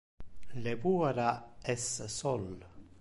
[0.63, 1.27] Le puera
[1.75, 1.85] es
[2.17, 2.49] sol.